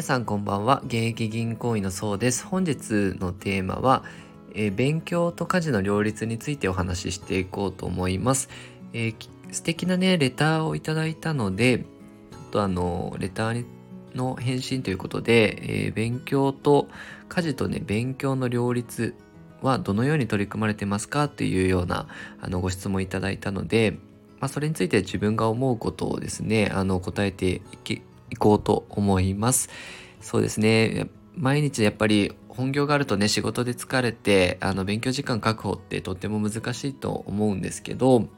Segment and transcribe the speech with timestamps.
[0.00, 0.80] 皆さんこんばんは。
[0.86, 2.46] 現役銀行員のそうです。
[2.46, 4.02] 本日のテーマは、
[4.54, 8.48] えー、勉強と家事の両立についてお話ししていこうと思います、
[8.94, 9.14] えー、
[9.52, 13.66] 素敵なねレターをいただいたのでちょっとあのレター
[14.14, 16.88] の返信ということで、えー、勉強と
[17.28, 19.14] 家事とね勉強の両立
[19.60, 22.08] はどのように取り組まれてますかというような
[22.40, 23.98] あのご質問いただいたので、
[24.40, 29.68] まあ、それについて自分が思うことをですねあの答えていいこうと思います。
[30.20, 31.08] そうですね。
[31.34, 38.28] 毎日やっぱり本業があるとね、仕事で疲れて、あの、勉強時間確保ってとっても難しいと思うんですけど、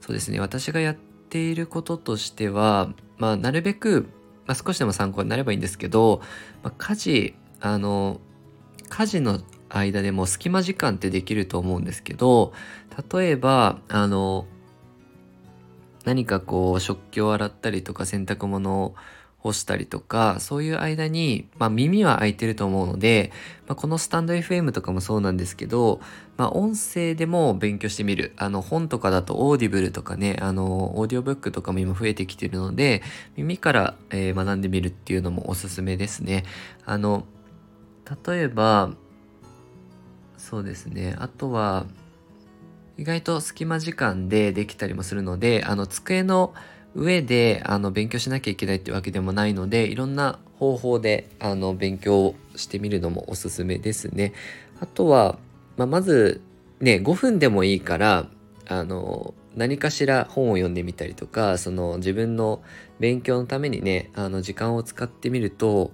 [0.00, 0.40] そうですね。
[0.40, 4.08] 私がやっていることとしては、まあ、なるべく、
[4.46, 6.20] まあ、少しでも参考になればいいんですけど、
[6.62, 8.20] まあ、家事、あの、
[8.88, 12.52] 家事の間でも隙間時間ってできると思うんですけど、
[13.12, 14.46] 例えば、あの、
[16.04, 18.94] 何かこう、食器を洗ったりとか洗濯物を
[19.42, 23.32] 干したりとか、そういう間に、まあ耳は開いてると思うので、
[23.66, 26.00] まあ、このスタンド FM とかもそうなんですけど、
[26.36, 28.32] まあ音声でも勉強してみる。
[28.36, 33.02] あの本とかだとオーディブルとかね、あのオーディオブックとかも今増えてきてるので、
[33.36, 36.44] 耳から、えー、学んでみるっていうのもおすすめですね。
[36.86, 37.26] あの、
[38.26, 38.90] 例えば、
[40.36, 41.16] そうですね。
[41.18, 41.86] あとは、
[42.98, 46.54] 意外と隙間時間でできたりもするので、あの机の
[46.94, 54.32] 上であの勉強しなきゃいけないってわけでもないのでいろんな方法であの勉強してみるのもおすすめですね。
[54.80, 55.38] あとは、
[55.76, 56.42] まあ、まず
[56.80, 58.26] ね5分でもいいから
[58.68, 62.62] あの何かしら本を読んでみたりとかその自分の
[62.98, 65.92] 勉強のためにねあの時間を使ってみると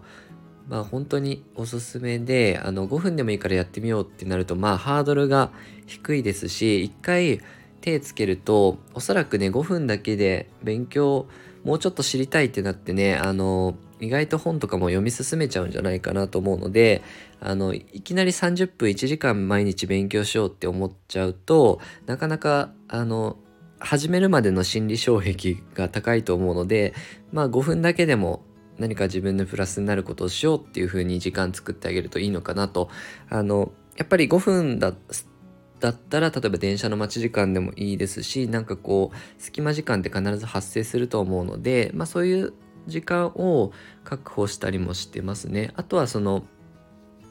[0.68, 5.50] まあ本当におすすめであの5分でもいいからやってみようってなるとまあハードルが
[5.86, 7.40] 低いですし一回
[7.80, 11.26] 手つけるとおそらくね5分だけで勉強
[11.64, 17.02] もうちょっと知りたいってなってねあの意外と本とかも読み進めちゃうんじゃないかなと思うので
[17.40, 23.36] あのいきなり30分1時間毎日勉強しようって思っちゃうとなかなかあの
[23.80, 26.94] 始めるまでの心理障壁が高いと思うので
[27.32, 28.42] まあ5分だけでも
[28.78, 32.88] 何か自分のプラスになることをしようっていう風に時間作ってあげるといいのかなと。
[33.28, 34.94] あのやっぱり5分だ
[35.80, 42.52] だったら例えば電車の待ち時間でもいいですしなんかこう隙間時間って必ず発生すると思うので、まあ、そういう
[42.86, 43.72] 時間を
[44.04, 45.72] 確保したりもしてますね。
[45.76, 46.44] あとはその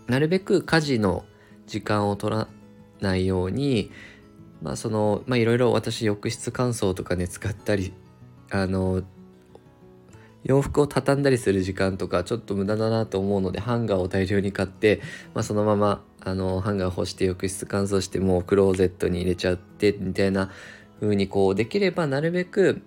[0.07, 1.25] なるべく家事の
[1.65, 2.47] 時間を取ら
[3.01, 3.91] ないように
[4.61, 7.93] まあそのまあいろいろ私浴室乾燥とかね使ったり
[8.49, 9.03] あの
[10.43, 15.01] 洋服を畳んだりする時間とかちょっと無駄だなと思うのでハンガーを大量に買って、
[15.33, 20.51] まあ、そのままあのハンガー干して浴室乾燥してもうクローゼットに入れちゃってみたいな
[20.99, 22.81] 風にこうできればなるべく、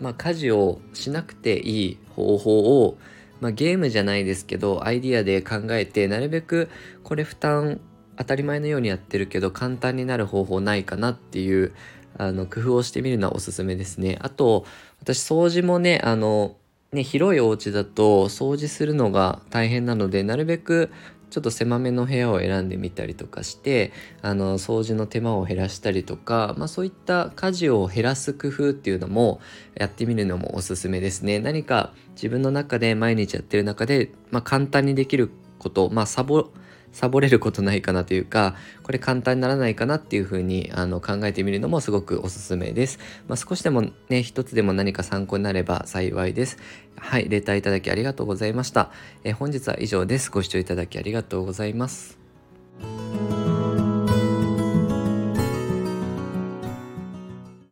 [0.00, 2.98] まあ、家事をしなくていい方法を、
[3.40, 6.68] まあ、ゲームじゃないですけどアイディアで考えてなるべく
[7.04, 7.80] これ負担
[8.16, 11.72] 当たり前のようにやってるけど簡単になる方法ないかなっていう
[12.16, 14.18] あの工夫をしてみるのはおすすめですね。
[14.20, 14.66] あと
[15.00, 16.56] 私掃除もねあの
[16.92, 20.90] ね、広いお家だと掃除するのが大変なのでなるべく
[21.28, 29.40] ちょっと狭めの部屋を選んでみたりとかしてあの掃除の手間を減らしたりとか、まあ、そういった家事を減らす工夫っていうのも
[29.74, 31.38] やってみるのもおすすめですね。
[31.40, 36.50] 何か自分の中で毎日やってる中で、まあ、簡単にできることまあサボ
[36.92, 46.58] サボれることないかなというかこれ簡単にならないかなっていうふうにあの考えてみるのもすごくおすすめです、まあ、少しでもね一つでも何か参考になれば幸いです。
[46.96, 48.90] はいレターいただきありがとうございました、
[49.22, 50.30] え本日は以上です。
[50.30, 52.27] ご視聴いただきありがとうございます。